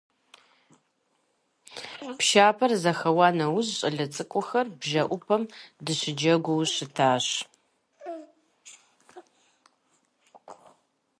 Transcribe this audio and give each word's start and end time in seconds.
Пшапэр 2.17 2.71
зэхэуа 2.81 3.27
нэужь 3.37 3.69
щӀалэ 3.77 4.05
цӀыкӀухэр 4.13 4.67
бжэӏупэм 4.79 5.43
дыщыджэгуу 5.85 6.63
щытащ. 6.73 7.25